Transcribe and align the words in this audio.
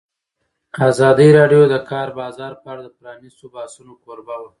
ازادي 0.89 1.29
راډیو 1.39 1.61
د 1.67 1.69
د 1.73 1.75
کار 1.89 2.07
بازار 2.19 2.53
په 2.61 2.67
اړه 2.71 2.81
د 2.85 2.89
پرانیستو 2.99 3.45
بحثونو 3.55 3.93
کوربه 4.03 4.35
وه. 4.41 4.49